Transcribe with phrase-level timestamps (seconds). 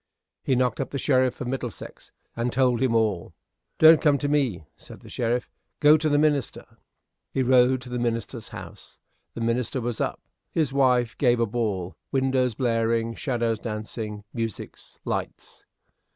[0.41, 3.35] He knocked up the sheriff of Middlesex, and told him all.
[3.77, 5.47] "Don't come to me," said the sheriff;
[5.79, 6.65] "go to the minister."
[7.31, 8.99] He rode to the minister's house.
[9.35, 10.19] The minister was up.
[10.51, 15.65] His wife gave a ball windows blaring, shadows dancing musics lights.